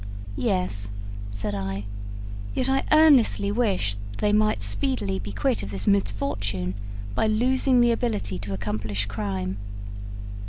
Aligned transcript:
'Yes,' 0.35 0.89
said 1.29 1.53
I; 1.53 1.83
'yet 2.55 2.67
I 2.67 2.83
earnestly 2.91 3.51
wish 3.51 3.97
they 4.17 4.33
might 4.33 4.63
speedily 4.63 5.19
be 5.19 5.31
quit 5.31 5.61
of 5.61 5.69
this 5.69 5.85
misfortune 5.85 6.73
by 7.13 7.27
losing 7.27 7.81
the 7.81 7.91
ability 7.91 8.39
to 8.39 8.53
accomplish 8.53 9.05
crime.' 9.05 9.57